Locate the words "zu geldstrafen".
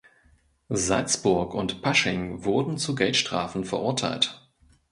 2.79-3.65